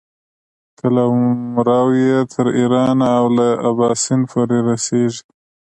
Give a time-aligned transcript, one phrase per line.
[0.79, 5.21] قلمرو یې تر ایرانه او له اباسین پورې رسېږي.